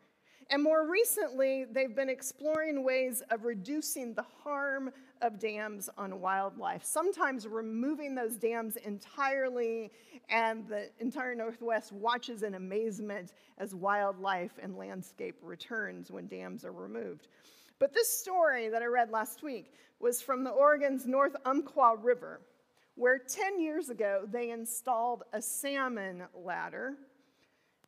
And 0.48 0.62
more 0.62 0.90
recently, 0.90 1.66
they've 1.70 1.94
been 1.94 2.08
exploring 2.08 2.82
ways 2.82 3.22
of 3.30 3.44
reducing 3.44 4.14
the 4.14 4.24
harm 4.44 4.92
of 5.23 5.38
dams 5.38 5.88
on 5.96 6.20
wildlife, 6.20 6.85
sometimes 6.85 7.46
removing 7.46 8.14
those 8.14 8.37
dams 8.37 8.76
entirely, 8.76 9.90
and 10.28 10.66
the 10.68 10.90
entire 11.00 11.35
Northwest 11.35 11.92
watches 11.92 12.42
in 12.42 12.54
amazement 12.54 13.32
as 13.58 13.75
wildlife 13.75 14.52
and 14.62 14.76
landscape 14.76 15.37
returns 15.42 16.11
when 16.11 16.26
dams 16.26 16.64
are 16.64 16.73
removed. 16.73 17.28
But 17.78 17.92
this 17.92 18.08
story 18.08 18.68
that 18.68 18.82
I 18.82 18.87
read 18.87 19.11
last 19.11 19.42
week 19.42 19.73
was 20.00 20.23
from 20.23 20.44
the 20.44 20.50
Oregon's 20.50 21.06
North 21.06 21.37
Umpqua 21.44 21.96
River, 21.96 22.40
where 22.94 23.18
10 23.18 23.61
years 23.61 23.90
ago 23.90 24.23
they 24.30 24.50
installed 24.50 25.25
a 25.32 25.42
salmon 25.42 26.23
ladder 26.35 26.94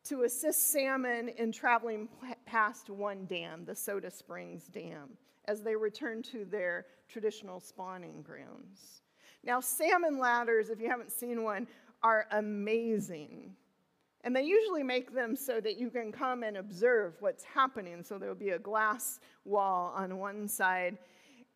to 0.05 0.23
assist 0.23 0.71
salmon 0.71 1.29
in 1.37 1.51
traveling 1.51 2.07
past 2.45 2.89
one 2.89 3.25
dam, 3.25 3.65
the 3.65 3.75
Soda 3.75 4.09
Springs 4.09 4.67
Dam, 4.67 5.09
as 5.49 5.61
they 5.61 5.75
return 5.75 6.21
to 6.21 6.45
their 6.45 6.85
traditional 7.07 7.59
spawning 7.59 8.21
grounds. 8.21 9.01
Now, 9.43 9.59
salmon 9.59 10.19
ladders, 10.19 10.69
if 10.69 10.79
you 10.79 10.87
haven't 10.87 11.11
seen 11.11 11.43
one, 11.43 11.67
are 12.03 12.27
amazing. 12.31 13.55
And 14.23 14.35
they 14.35 14.43
usually 14.43 14.83
make 14.83 15.11
them 15.13 15.35
so 15.35 15.59
that 15.61 15.79
you 15.79 15.89
can 15.89 16.11
come 16.11 16.43
and 16.43 16.57
observe 16.57 17.15
what's 17.19 17.43
happening. 17.43 18.03
So 18.03 18.19
there'll 18.19 18.35
be 18.35 18.51
a 18.51 18.59
glass 18.59 19.19
wall 19.43 19.91
on 19.95 20.19
one 20.19 20.47
side. 20.47 20.99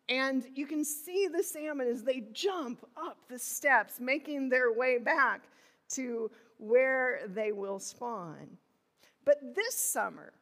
And 0.08 0.44
you 0.56 0.66
can 0.66 0.84
see 0.84 1.28
the 1.28 1.42
salmon 1.42 1.86
as 1.86 2.02
they 2.02 2.24
jump 2.32 2.84
up 2.96 3.18
the 3.28 3.38
steps, 3.38 4.00
making 4.00 4.48
their 4.48 4.72
way 4.72 4.98
back 4.98 5.42
to 5.90 6.32
where 6.58 7.20
they 7.28 7.52
will 7.52 7.78
spawn. 7.78 8.58
But 9.24 9.54
this 9.54 9.76
summer, 9.76 10.32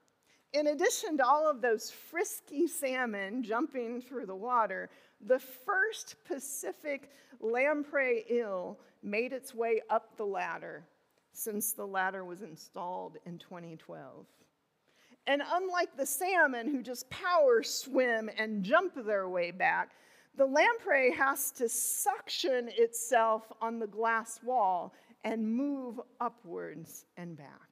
in 0.53 0.69
addition 0.69 1.17
to 1.17 1.27
all 1.27 1.51
of 1.51 1.61
those 1.61 1.91
frisky 1.91 2.67
salmon 2.67 3.43
jumping 3.43 4.01
through 4.01 4.27
the 4.27 4.35
water, 4.35 4.91
the 5.27 5.39
first 5.39 6.17
Pacific 6.27 7.11
lamprey 7.41 8.25
eel 8.31 8.79
made 9.03 9.33
its 9.33 9.55
way 9.55 9.81
up 9.91 10.17
the 10.17 10.27
ladder 10.27 10.85
since 11.33 11.73
the 11.73 11.87
ladder 11.87 12.25
was 12.25 12.43
installed 12.43 13.17
in 13.25 13.39
2012. 13.39 14.27
And 15.27 15.43
unlike 15.53 15.97
the 15.97 16.07
salmon 16.07 16.69
who 16.69 16.83
just 16.83 17.09
power 17.09 17.63
swim 17.63 18.29
and 18.37 18.63
jump 18.63 18.95
their 18.95 19.29
way 19.29 19.51
back, 19.51 19.93
the 20.37 20.47
lamprey 20.47 21.13
has 21.13 21.51
to 21.53 21.69
suction 21.69 22.69
itself 22.77 23.51
on 23.61 23.79
the 23.79 23.87
glass 23.87 24.41
wall 24.43 24.95
and 25.25 25.47
move 25.47 26.01
upwards 26.21 27.07
and 27.17 27.37
back. 27.37 27.72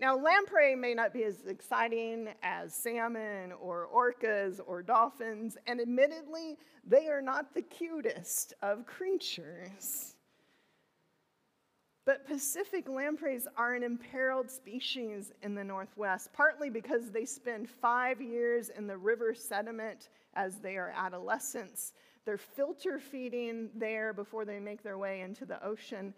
Now, 0.00 0.16
lamprey 0.16 0.74
may 0.74 0.94
not 0.94 1.12
be 1.12 1.24
as 1.24 1.44
exciting 1.46 2.28
as 2.42 2.72
salmon 2.72 3.52
or 3.60 3.86
orcas 3.94 4.58
or 4.66 4.82
dolphins, 4.82 5.58
and 5.66 5.78
admittedly, 5.78 6.56
they 6.86 7.08
are 7.08 7.20
not 7.20 7.52
the 7.52 7.60
cutest 7.60 8.54
of 8.62 8.86
creatures. 8.86 10.14
But 12.06 12.26
Pacific 12.26 12.88
lampreys 12.88 13.46
are 13.58 13.74
an 13.74 13.82
imperiled 13.82 14.50
species 14.50 15.32
in 15.42 15.54
the 15.54 15.62
Northwest, 15.62 16.32
partly 16.32 16.70
because 16.70 17.10
they 17.10 17.26
spend 17.26 17.68
five 17.68 18.22
years 18.22 18.70
in 18.70 18.86
the 18.86 18.96
river 18.96 19.34
sediment 19.34 20.08
as 20.32 20.60
they 20.60 20.78
are 20.78 20.94
adolescents. 20.96 21.92
They're 22.24 22.38
filter 22.38 22.98
feeding 22.98 23.68
there 23.74 24.14
before 24.14 24.46
they 24.46 24.60
make 24.60 24.82
their 24.82 24.96
way 24.96 25.20
into 25.20 25.44
the 25.44 25.62
ocean. 25.62 26.14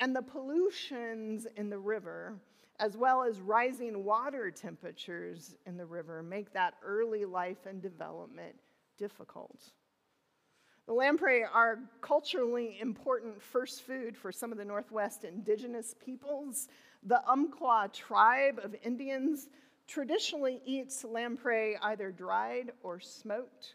And 0.00 0.16
the 0.16 0.22
pollutions 0.22 1.46
in 1.56 1.70
the 1.70 1.78
river, 1.78 2.34
as 2.80 2.96
well 2.96 3.22
as 3.22 3.40
rising 3.40 4.04
water 4.04 4.50
temperatures 4.50 5.54
in 5.66 5.76
the 5.76 5.84
river, 5.84 6.22
make 6.22 6.52
that 6.54 6.74
early 6.82 7.26
life 7.26 7.66
and 7.66 7.82
development 7.82 8.56
difficult. 8.96 9.60
The 10.86 10.94
lamprey 10.94 11.44
are 11.44 11.78
culturally 12.00 12.78
important 12.80 13.40
first 13.40 13.82
food 13.82 14.16
for 14.16 14.32
some 14.32 14.50
of 14.50 14.58
the 14.58 14.64
Northwest 14.64 15.24
indigenous 15.24 15.94
peoples. 16.02 16.68
The 17.04 17.22
Umpqua 17.30 17.90
tribe 17.92 18.58
of 18.64 18.74
Indians 18.82 19.50
traditionally 19.86 20.62
eats 20.64 21.04
lamprey 21.04 21.76
either 21.82 22.10
dried 22.10 22.72
or 22.82 22.98
smoked. 22.98 23.74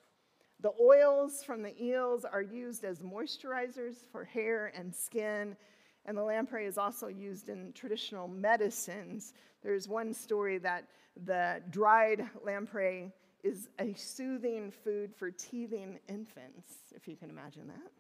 The 0.62 0.74
oils 0.82 1.44
from 1.44 1.62
the 1.62 1.80
eels 1.82 2.26
are 2.26 2.42
used 2.42 2.84
as 2.84 3.02
moisturizers 3.02 3.98
for 4.12 4.26
hair 4.26 4.74
and 4.76 4.94
skin, 4.94 5.56
and 6.06 6.18
the 6.18 6.24
lamprey 6.24 6.66
is 6.66 6.78
also 6.78 7.08
used 7.08 7.50
in 7.50 7.74
traditional 7.74 8.28
medicines. 8.28 9.34
There's 9.64 9.88
one 9.88 10.14
story 10.14 10.58
that 10.60 10.88
the 11.26 11.62
dried 11.70 12.28
lamprey 12.44 13.12
is 13.44 13.70
a 13.80 13.94
soothing 13.94 14.72
food 14.72 15.14
for 15.16 15.32
teething 15.32 16.00
infants, 16.08 16.72
if 16.96 17.08
you 17.08 17.16
can 17.16 17.30
imagine 17.30 17.68
that. 17.68 17.92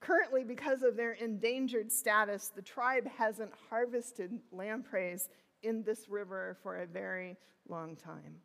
Currently, 0.00 0.44
because 0.44 0.82
of 0.82 0.96
their 0.96 1.12
endangered 1.12 1.92
status, 1.92 2.50
the 2.54 2.62
tribe 2.62 3.06
hasn't 3.06 3.52
harvested 3.68 4.38
lampreys 4.50 5.28
in 5.62 5.82
this 5.82 6.08
river 6.08 6.56
for 6.62 6.76
a 6.76 6.86
very 6.86 7.36
long 7.68 7.96
time. 7.96 8.36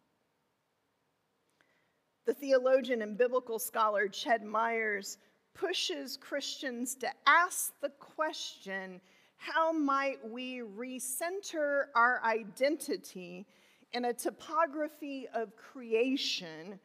The 2.25 2.33
theologian 2.33 3.01
and 3.01 3.17
biblical 3.17 3.59
scholar 3.59 4.07
Ched 4.07 4.43
Myers 4.43 5.17
pushes 5.55 6.17
Christians 6.17 6.95
to 6.95 7.07
ask 7.25 7.73
the 7.81 7.89
question 7.89 9.01
how 9.37 9.71
might 9.71 10.17
we 10.29 10.59
recenter 10.59 11.85
our 11.95 12.21
identity 12.23 13.47
in 13.93 14.05
a 14.05 14.13
topography 14.13 15.27
of 15.33 15.55
creation 15.55 16.79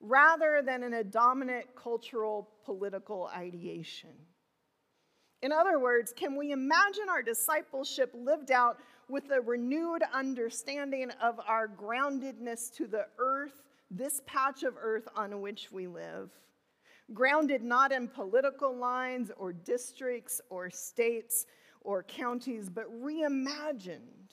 rather 0.00 0.62
than 0.64 0.82
in 0.82 0.94
a 0.94 1.04
dominant 1.04 1.66
cultural 1.74 2.48
political 2.64 3.30
ideation. 3.34 4.10
In 5.42 5.52
other 5.52 5.78
words, 5.78 6.12
can 6.16 6.36
we 6.36 6.52
imagine 6.52 7.08
our 7.08 7.22
discipleship 7.22 8.12
lived 8.14 8.50
out 8.50 8.78
with 9.08 9.30
a 9.30 9.40
renewed 9.40 10.02
understanding 10.12 11.10
of 11.22 11.38
our 11.46 11.68
groundedness 11.68 12.72
to 12.76 12.86
the 12.86 13.06
earth, 13.18 13.62
this 13.90 14.20
patch 14.26 14.64
of 14.64 14.74
earth 14.80 15.08
on 15.16 15.40
which 15.40 15.70
we 15.70 15.86
live? 15.86 16.30
Grounded 17.14 17.62
not 17.62 17.90
in 17.90 18.08
political 18.08 18.76
lines 18.76 19.30
or 19.36 19.52
districts 19.52 20.40
or 20.50 20.68
states 20.68 21.46
or 21.80 22.02
counties, 22.02 22.68
but 22.68 22.86
reimagined 23.02 24.28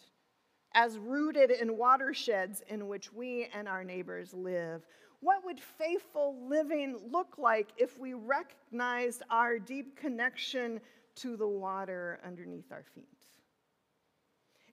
as 0.74 0.98
rooted 0.98 1.52
in 1.52 1.78
watersheds 1.78 2.62
in 2.68 2.88
which 2.88 3.14
we 3.14 3.48
and 3.54 3.68
our 3.68 3.84
neighbors 3.84 4.34
live. 4.34 4.86
What 5.22 5.46
would 5.46 5.60
faithful 5.60 6.36
living 6.48 7.00
look 7.10 7.38
like 7.38 7.70
if 7.78 7.98
we 7.98 8.14
recognized 8.14 9.24
our 9.30 9.58
deep 9.58 9.96
connection 9.96 10.82
to 11.16 11.38
the 11.38 11.48
water 11.48 12.20
underneath 12.26 12.72
our 12.72 12.84
feet? 12.94 13.08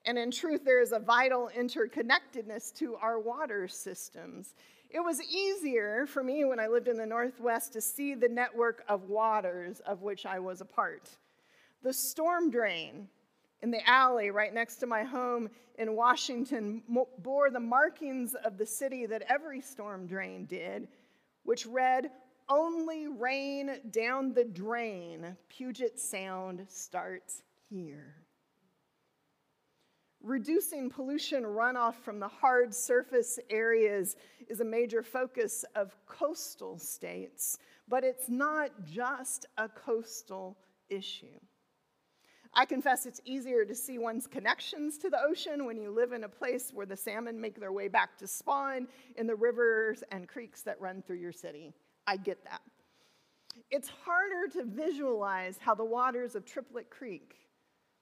And 0.04 0.18
in 0.18 0.32
truth, 0.32 0.64
there 0.64 0.82
is 0.82 0.90
a 0.90 0.98
vital 0.98 1.48
interconnectedness 1.56 2.74
to 2.78 2.96
our 2.96 3.20
water 3.20 3.68
systems. 3.68 4.54
It 4.92 5.00
was 5.00 5.22
easier 5.22 6.04
for 6.06 6.22
me 6.22 6.44
when 6.44 6.60
I 6.60 6.66
lived 6.66 6.86
in 6.86 6.98
the 6.98 7.06
Northwest 7.06 7.72
to 7.72 7.80
see 7.80 8.14
the 8.14 8.28
network 8.28 8.84
of 8.88 9.08
waters 9.08 9.80
of 9.86 10.02
which 10.02 10.26
I 10.26 10.38
was 10.38 10.60
a 10.60 10.66
part. 10.66 11.08
The 11.82 11.94
storm 11.94 12.50
drain 12.50 13.08
in 13.62 13.70
the 13.70 13.88
alley 13.88 14.30
right 14.30 14.52
next 14.52 14.76
to 14.76 14.86
my 14.86 15.02
home 15.02 15.48
in 15.78 15.96
Washington 15.96 16.82
bore 17.18 17.50
the 17.50 17.58
markings 17.58 18.34
of 18.34 18.58
the 18.58 18.66
city 18.66 19.06
that 19.06 19.24
every 19.30 19.62
storm 19.62 20.06
drain 20.06 20.44
did, 20.44 20.88
which 21.44 21.64
read, 21.64 22.10
Only 22.50 23.08
rain 23.08 23.78
down 23.90 24.34
the 24.34 24.44
drain, 24.44 25.38
Puget 25.48 25.98
Sound 25.98 26.66
starts 26.68 27.42
here. 27.70 28.21
Reducing 30.22 30.88
pollution 30.88 31.42
runoff 31.42 31.94
from 31.94 32.20
the 32.20 32.28
hard 32.28 32.72
surface 32.72 33.40
areas 33.50 34.14
is 34.48 34.60
a 34.60 34.64
major 34.64 35.02
focus 35.02 35.64
of 35.74 35.96
coastal 36.06 36.78
states, 36.78 37.58
but 37.88 38.04
it's 38.04 38.28
not 38.28 38.70
just 38.84 39.46
a 39.58 39.68
coastal 39.68 40.56
issue. 40.88 41.40
I 42.54 42.66
confess 42.66 43.04
it's 43.04 43.20
easier 43.24 43.64
to 43.64 43.74
see 43.74 43.98
one's 43.98 44.28
connections 44.28 44.96
to 44.98 45.10
the 45.10 45.20
ocean 45.20 45.64
when 45.66 45.76
you 45.76 45.90
live 45.90 46.12
in 46.12 46.22
a 46.22 46.28
place 46.28 46.70
where 46.72 46.86
the 46.86 46.96
salmon 46.96 47.40
make 47.40 47.58
their 47.58 47.72
way 47.72 47.88
back 47.88 48.16
to 48.18 48.28
spawn 48.28 48.86
in 49.16 49.26
the 49.26 49.34
rivers 49.34 50.04
and 50.12 50.28
creeks 50.28 50.62
that 50.62 50.80
run 50.80 51.02
through 51.02 51.16
your 51.16 51.32
city. 51.32 51.72
I 52.06 52.16
get 52.16 52.44
that. 52.44 52.60
It's 53.72 53.88
harder 53.88 54.46
to 54.52 54.64
visualize 54.64 55.58
how 55.58 55.74
the 55.74 55.84
waters 55.84 56.36
of 56.36 56.44
Triplett 56.44 56.90
Creek 56.90 57.34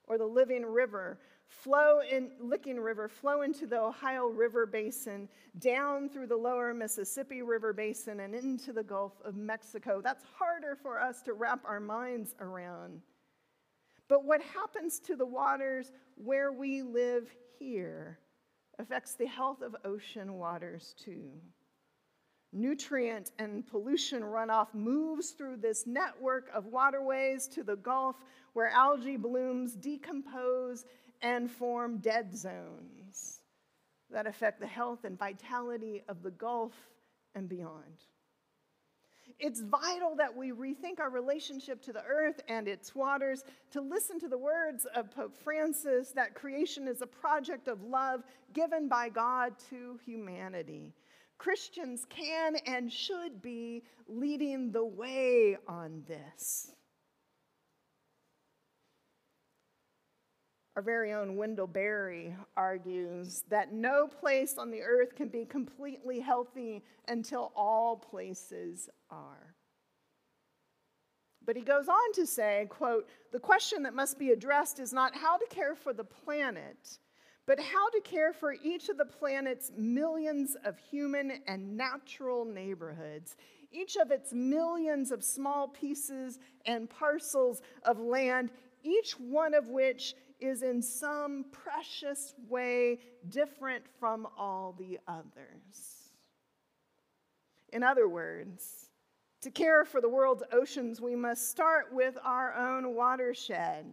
or 0.07 0.19
the 0.19 0.25
Living 0.25 0.65
River 0.65 1.17
flow 1.51 1.99
in 2.09 2.31
Licking 2.39 2.79
River 2.79 3.07
flow 3.09 3.41
into 3.41 3.67
the 3.67 3.79
Ohio 3.79 4.27
River 4.27 4.65
basin, 4.65 5.27
down 5.59 6.09
through 6.09 6.27
the 6.27 6.35
lower 6.35 6.73
Mississippi 6.73 7.41
River 7.41 7.73
basin 7.73 8.21
and 8.21 8.33
into 8.33 8.71
the 8.71 8.83
Gulf 8.83 9.13
of 9.25 9.35
Mexico. 9.35 10.01
That's 10.01 10.23
harder 10.37 10.77
for 10.81 10.99
us 10.99 11.21
to 11.23 11.33
wrap 11.33 11.59
our 11.65 11.79
minds 11.79 12.35
around. 12.39 13.01
But 14.07 14.25
what 14.25 14.41
happens 14.41 14.99
to 15.01 15.15
the 15.15 15.25
waters 15.25 15.91
where 16.15 16.51
we 16.51 16.81
live 16.81 17.29
here 17.59 18.17
affects 18.79 19.13
the 19.13 19.27
health 19.27 19.61
of 19.61 19.75
ocean 19.85 20.33
waters 20.33 20.95
too. 20.97 21.31
Nutrient 22.53 23.31
and 23.39 23.65
pollution 23.65 24.23
runoff 24.23 24.73
moves 24.73 25.31
through 25.31 25.57
this 25.57 25.87
network 25.87 26.49
of 26.53 26.65
waterways 26.65 27.47
to 27.49 27.63
the 27.63 27.77
Gulf 27.77 28.17
where 28.53 28.69
algae 28.69 29.15
blooms 29.15 29.75
decompose 29.75 30.85
and 31.21 31.49
form 31.49 31.97
dead 31.97 32.35
zones 32.35 33.41
that 34.09 34.27
affect 34.27 34.59
the 34.59 34.67
health 34.67 35.03
and 35.03 35.17
vitality 35.17 36.03
of 36.07 36.21
the 36.23 36.31
Gulf 36.31 36.73
and 37.35 37.47
beyond. 37.47 38.05
It's 39.39 39.61
vital 39.61 40.15
that 40.17 40.35
we 40.35 40.51
rethink 40.51 40.99
our 40.99 41.09
relationship 41.09 41.81
to 41.83 41.93
the 41.93 42.03
earth 42.03 42.41
and 42.47 42.67
its 42.67 42.93
waters, 42.93 43.43
to 43.71 43.81
listen 43.81 44.19
to 44.19 44.27
the 44.27 44.37
words 44.37 44.85
of 44.95 45.09
Pope 45.11 45.35
Francis 45.43 46.11
that 46.11 46.35
creation 46.35 46.87
is 46.87 47.01
a 47.01 47.07
project 47.07 47.67
of 47.67 47.81
love 47.81 48.23
given 48.53 48.87
by 48.87 49.09
God 49.09 49.53
to 49.69 49.99
humanity. 50.05 50.93
Christians 51.37 52.05
can 52.09 52.55
and 52.67 52.91
should 52.91 53.41
be 53.41 53.83
leading 54.07 54.71
the 54.71 54.85
way 54.85 55.57
on 55.67 56.03
this. 56.07 56.71
Our 60.75 60.81
very 60.81 61.11
own 61.11 61.35
Wendell 61.35 61.67
Berry 61.67 62.33
argues 62.55 63.43
that 63.49 63.73
no 63.73 64.07
place 64.07 64.57
on 64.57 64.71
the 64.71 64.81
earth 64.81 65.15
can 65.15 65.27
be 65.27 65.43
completely 65.43 66.21
healthy 66.21 66.81
until 67.09 67.51
all 67.55 67.97
places 67.97 68.89
are. 69.09 69.55
But 71.45 71.57
he 71.57 71.61
goes 71.61 71.89
on 71.89 72.13
to 72.13 72.25
say, 72.25 72.67
quote, 72.69 73.09
the 73.33 73.39
question 73.39 73.83
that 73.83 73.93
must 73.93 74.17
be 74.17 74.29
addressed 74.29 74.79
is 74.79 74.93
not 74.93 75.13
how 75.15 75.37
to 75.37 75.45
care 75.49 75.75
for 75.75 75.91
the 75.91 76.03
planet, 76.03 76.99
but 77.45 77.59
how 77.59 77.89
to 77.89 77.99
care 78.01 78.31
for 78.31 78.53
each 78.53 78.87
of 78.87 78.97
the 78.97 79.05
planet's 79.05 79.71
millions 79.75 80.55
of 80.63 80.77
human 80.77 81.41
and 81.47 81.75
natural 81.75 82.45
neighborhoods, 82.45 83.35
each 83.71 83.97
of 83.97 84.11
its 84.11 84.31
millions 84.31 85.11
of 85.11 85.23
small 85.23 85.67
pieces 85.67 86.39
and 86.65 86.89
parcels 86.89 87.61
of 87.83 87.99
land, 87.99 88.51
each 88.83 89.13
one 89.13 89.53
of 89.53 89.67
which 89.67 90.15
is 90.41 90.63
in 90.63 90.81
some 90.81 91.45
precious 91.51 92.33
way 92.49 92.99
different 93.29 93.85
from 93.99 94.27
all 94.37 94.75
the 94.77 94.99
others. 95.07 96.11
In 97.71 97.83
other 97.83 98.09
words, 98.09 98.89
to 99.41 99.49
care 99.49 99.85
for 99.85 100.01
the 100.01 100.09
world's 100.09 100.43
oceans, 100.51 100.99
we 100.99 101.15
must 101.15 101.49
start 101.49 101.93
with 101.93 102.17
our 102.23 102.53
own 102.53 102.95
watershed. 102.95 103.85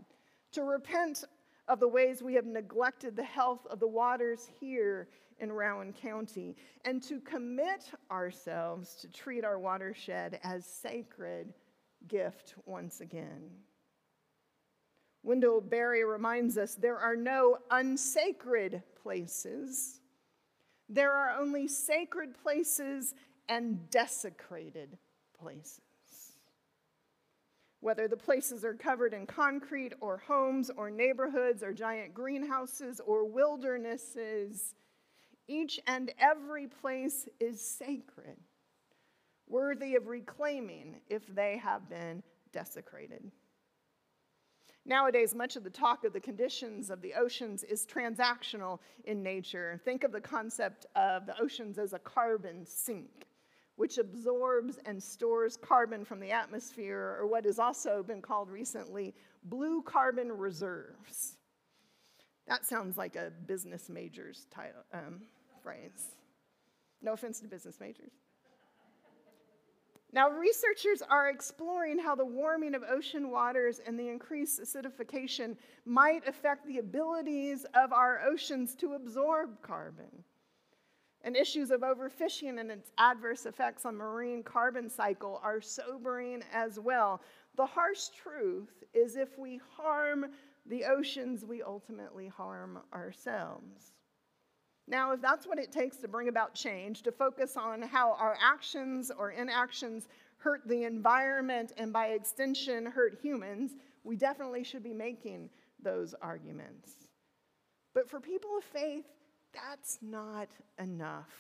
To 0.53 0.63
repent 0.63 1.25
of 1.69 1.81
the 1.81 1.89
ways 1.89 2.23
we 2.23 2.35
have 2.35 2.47
neglected 2.47 3.15
the 3.15 3.23
health 3.23 3.67
of 3.71 3.79
the 3.79 3.87
waters 3.87 4.49
here 4.59 5.09
in 5.41 5.53
Rowan 5.53 5.93
County, 5.93 6.57
and 6.85 7.03
to 7.05 7.21
commit 7.21 7.91
ourselves 8.11 8.97
to 8.97 9.09
treat 9.09 9.45
our 9.45 9.59
watershed 9.59 10.41
as 10.43 10.67
sacred 10.67 11.55
gift 12.09 12.55
once 12.67 13.01
again. 13.01 13.51
Wendell 15.29 15.61
Berry 15.61 16.07
reminds 16.07 16.57
us 16.57 16.75
there 16.75 16.97
are 16.97 17.15
no 17.15 17.59
unsacred 17.71 18.83
places. 19.03 20.01
There 20.89 21.13
are 21.13 21.39
only 21.39 21.69
sacred 21.69 22.35
places 22.43 23.15
and 23.47 23.91
desecrated 23.91 24.97
places. 25.39 25.83
Whether 27.81 28.09
the 28.09 28.17
places 28.17 28.65
are 28.65 28.73
covered 28.73 29.13
in 29.13 29.27
concrete 29.27 29.93
or 30.01 30.17
homes 30.17 30.71
or 30.75 30.89
neighborhoods 30.91 31.63
or 31.63 31.75
giant 31.75 32.15
greenhouses 32.15 32.99
or 33.05 33.27
wildernesses, 33.27 34.75
each 35.47 35.79
and 35.87 36.11
every 36.19 36.69
place 36.69 37.29
is 37.39 37.61
sacred, 37.61 38.39
worthy 39.47 39.95
of 39.95 40.07
reclaiming 40.07 41.03
if 41.11 41.27
they 41.27 41.59
have 41.59 41.87
been 41.91 42.23
desecrated. 42.51 43.31
Nowadays, 44.89 45.35
much 45.35 45.57
of 45.57 45.65
the 45.65 45.71
talk 45.71 46.05
of 46.05 46.15
the 46.15 46.21
conditions 46.21 46.89
of 46.89 47.03
the 47.03 47.13
oceans 47.13 47.63
is 47.63 47.87
transactional 47.87 48.79
in 49.05 49.23
nature. 49.23 49.79
Think 49.85 50.03
of 50.03 50.13
the 50.13 50.21
concept 50.21 50.87
of 50.97 51.27
the 51.27 51.39
oceans 51.39 51.79
as 51.79 51.93
a 51.93 51.99
carbon 51.99 52.65
sink, 52.65 53.27
which 53.77 53.99
absorbs 53.99 54.79
and 54.87 55.01
stores 55.01 55.59
carbon 55.61 56.07
from 56.07 56.21
the 56.21 56.33
atmosphere, 56.33 57.19
or 57.21 57.27
what 57.27 57.45
has 57.45 57.59
also 57.59 58.03
been 58.03 58.23
called 58.23 58.49
recently 58.49 59.15
blue 59.45 59.83
carbon 59.83 60.33
reserves. 60.33 61.37
That 62.47 62.65
sounds 62.65 62.97
like 62.97 63.15
a 63.15 63.31
business 63.47 63.91
major's 63.91 64.47
title, 64.51 64.81
um, 64.95 65.21
phrase. 65.63 66.17
No 67.03 67.13
offense 67.13 67.41
to 67.41 67.47
business 67.47 67.79
majors. 67.79 68.13
Now, 70.11 70.31
researchers 70.31 71.03
are 71.03 71.29
exploring 71.29 71.99
how 71.99 72.15
the 72.15 72.25
warming 72.25 72.75
of 72.75 72.83
ocean 72.83 73.31
waters 73.31 73.79
and 73.87 73.99
the 73.99 74.09
increased 74.09 74.61
acidification 74.61 75.57
might 75.85 76.27
affect 76.27 76.67
the 76.67 76.79
abilities 76.79 77.67
of 77.75 77.93
our 77.93 78.23
oceans 78.23 78.75
to 78.77 78.95
absorb 78.95 79.61
carbon. 79.61 80.25
And 81.23 81.37
issues 81.37 81.71
of 81.71 81.83
overfishing 81.83 82.59
and 82.59 82.71
its 82.71 82.91
adverse 82.97 83.45
effects 83.45 83.85
on 83.85 83.97
marine 83.97 84.43
carbon 84.43 84.89
cycle 84.89 85.41
are 85.43 85.61
sobering 85.61 86.43
as 86.55 86.79
well. 86.81 87.21
The 87.57 87.67
harsh 87.67 88.09
truth 88.09 88.85
is 88.95 89.17
if 89.17 89.39
we 89.39 89.61
harm 89.77 90.27
the 90.65 90.85
oceans, 90.85 91.45
we 91.45 91.63
ultimately 91.63 92.29
harm 92.29 92.79
ourselves. 92.95 93.93
Now, 94.89 95.13
if 95.13 95.21
that's 95.21 95.47
what 95.47 95.59
it 95.59 95.71
takes 95.71 95.99
to 95.99 96.09
bring 96.09 96.29
about 96.29 96.55
change, 96.55 97.03
to 97.03 97.13
focus 97.13 97.57
on 97.57 97.83
how 97.83 98.15
our 98.15 98.39
actions 98.43 99.13
or 99.17 99.31
inactions 99.31 100.09
hurt 100.39 100.67
the 100.67 100.85
environment 100.85 101.73
and 101.77 101.93
by 101.93 102.09
extension 102.09 102.87
hurt 102.87 103.19
humans, 103.21 103.73
we 104.05 104.17
definitely 104.17 104.65
should 104.65 104.83
be 104.83 104.95
making 104.95 105.51
those 105.83 106.15
arguments. 106.23 106.93
But 107.95 108.09
for 108.09 108.19
people 108.19 108.57
of 108.57 108.65
faith, 108.65 109.05
that's 109.53 109.99
not 110.01 110.49
enough. 110.79 111.33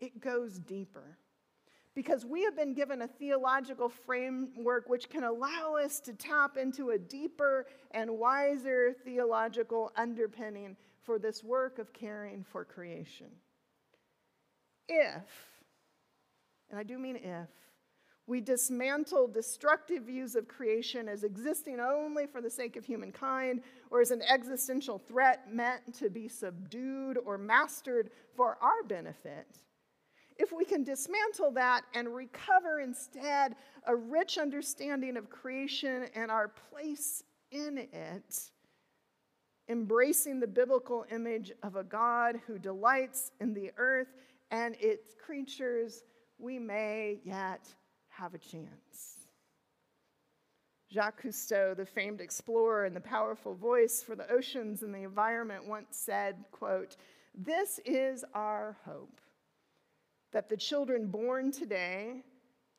It 0.00 0.20
goes 0.20 0.58
deeper. 0.58 1.18
Because 1.94 2.24
we 2.24 2.44
have 2.44 2.54
been 2.54 2.74
given 2.74 3.02
a 3.02 3.08
theological 3.08 3.88
framework 3.88 4.88
which 4.88 5.08
can 5.08 5.24
allow 5.24 5.74
us 5.74 5.98
to 6.00 6.12
tap 6.12 6.56
into 6.56 6.90
a 6.90 6.98
deeper 6.98 7.66
and 7.90 8.08
wiser 8.18 8.94
theological 9.04 9.90
underpinning 9.96 10.76
for 11.08 11.18
this 11.18 11.42
work 11.42 11.78
of 11.78 11.90
caring 11.94 12.44
for 12.44 12.66
creation. 12.66 13.28
If, 14.86 15.24
and 16.68 16.78
I 16.78 16.82
do 16.82 16.98
mean 16.98 17.16
if, 17.16 17.48
we 18.26 18.42
dismantle 18.42 19.28
destructive 19.28 20.02
views 20.02 20.36
of 20.36 20.48
creation 20.48 21.08
as 21.08 21.24
existing 21.24 21.80
only 21.80 22.26
for 22.26 22.42
the 22.42 22.50
sake 22.50 22.76
of 22.76 22.84
humankind 22.84 23.62
or 23.90 24.02
as 24.02 24.10
an 24.10 24.20
existential 24.20 24.98
threat 24.98 25.50
meant 25.50 25.94
to 25.94 26.10
be 26.10 26.28
subdued 26.28 27.16
or 27.24 27.38
mastered 27.38 28.10
for 28.36 28.58
our 28.60 28.82
benefit. 28.86 29.46
If 30.36 30.52
we 30.52 30.66
can 30.66 30.84
dismantle 30.84 31.52
that 31.52 31.84
and 31.94 32.14
recover 32.14 32.80
instead 32.80 33.56
a 33.86 33.96
rich 33.96 34.36
understanding 34.36 35.16
of 35.16 35.30
creation 35.30 36.04
and 36.14 36.30
our 36.30 36.48
place 36.48 37.22
in 37.50 37.78
it, 37.78 38.50
embracing 39.68 40.40
the 40.40 40.46
biblical 40.46 41.04
image 41.10 41.52
of 41.62 41.76
a 41.76 41.84
God 41.84 42.40
who 42.46 42.58
delights 42.58 43.32
in 43.40 43.52
the 43.52 43.70
earth 43.76 44.08
and 44.50 44.74
its 44.80 45.14
creatures, 45.24 46.04
we 46.38 46.58
may 46.58 47.20
yet 47.24 47.62
have 48.08 48.34
a 48.34 48.38
chance. 48.38 49.18
Jacques 50.90 51.22
Cousteau, 51.22 51.76
the 51.76 51.84
famed 51.84 52.22
explorer 52.22 52.86
and 52.86 52.96
the 52.96 53.00
powerful 53.00 53.54
voice 53.54 54.02
for 54.02 54.16
the 54.16 54.30
oceans 54.32 54.82
and 54.82 54.94
the 54.94 55.02
environment, 55.02 55.66
once 55.66 55.98
said, 55.98 56.36
quote, 56.50 56.96
This 57.34 57.78
is 57.84 58.24
our 58.32 58.78
hope, 58.86 59.20
that 60.32 60.48
the 60.48 60.56
children 60.56 61.08
born 61.08 61.52
today 61.52 62.22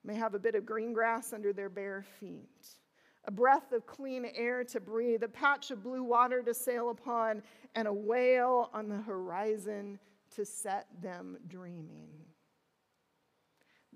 may 0.04 0.16
have 0.16 0.34
a 0.34 0.40
bit 0.40 0.56
of 0.56 0.66
green 0.66 0.92
grass 0.92 1.34
under 1.34 1.54
their 1.54 1.70
bare 1.70 2.04
feet 2.20 2.80
a 3.26 3.32
breath 3.32 3.72
of 3.72 3.86
clean 3.86 4.26
air 4.36 4.64
to 4.64 4.80
breathe, 4.80 5.24
a 5.24 5.28
patch 5.28 5.72
of 5.72 5.84
blue 5.84 6.04
water 6.04 6.42
to 6.42 6.54
sail 6.54 6.90
upon, 6.90 7.44
and 7.76 7.88
a 7.88 7.94
whale 7.94 8.70
on 8.74 8.90
the 8.90 8.98
horizon 8.98 10.00
to 10.36 10.46
set 10.46 10.88
them 11.02 11.38
dreaming. 11.48 12.10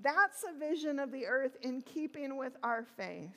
That's 0.01 0.43
a 0.43 0.57
vision 0.57 0.99
of 0.99 1.12
the 1.12 1.25
earth 1.25 1.55
in 1.62 1.81
keeping 1.81 2.38
with 2.38 2.57
our 2.63 2.83
faith, 2.97 3.36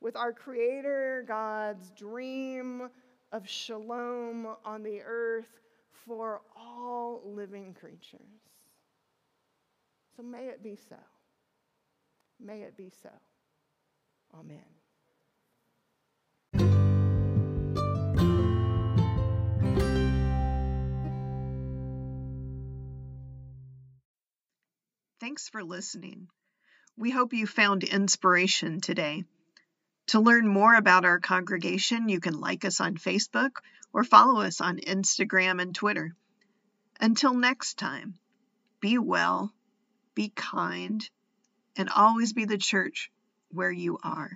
with 0.00 0.16
our 0.16 0.32
Creator 0.32 1.24
God's 1.28 1.90
dream 1.90 2.88
of 3.32 3.48
shalom 3.48 4.48
on 4.64 4.82
the 4.82 5.00
earth 5.04 5.60
for 5.92 6.40
all 6.56 7.22
living 7.24 7.74
creatures. 7.78 8.20
So 10.16 10.22
may 10.22 10.46
it 10.46 10.62
be 10.62 10.76
so. 10.76 10.96
May 12.40 12.62
it 12.62 12.76
be 12.76 12.90
so. 13.02 13.10
Amen. 14.34 14.62
Thanks 25.18 25.48
for 25.48 25.64
listening. 25.64 26.28
We 26.96 27.10
hope 27.10 27.32
you 27.32 27.46
found 27.46 27.84
inspiration 27.84 28.80
today. 28.80 29.24
To 30.08 30.20
learn 30.20 30.46
more 30.46 30.74
about 30.74 31.04
our 31.04 31.18
congregation, 31.18 32.08
you 32.08 32.20
can 32.20 32.38
like 32.38 32.64
us 32.64 32.80
on 32.80 32.96
Facebook 32.96 33.56
or 33.92 34.04
follow 34.04 34.40
us 34.40 34.60
on 34.60 34.78
Instagram 34.78 35.60
and 35.60 35.74
Twitter. 35.74 36.14
Until 37.00 37.34
next 37.34 37.76
time, 37.76 38.18
be 38.80 38.98
well, 38.98 39.52
be 40.14 40.28
kind, 40.28 41.08
and 41.76 41.90
always 41.90 42.32
be 42.32 42.44
the 42.44 42.56
church 42.56 43.10
where 43.56 43.70
you 43.72 43.98
are. 44.04 44.30